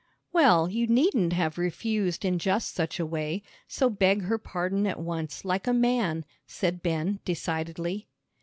[0.33, 4.99] "Well, you needn't have refused in just such a way; so beg her pardon at
[4.99, 8.07] once, like a man," said Ben, decidedly.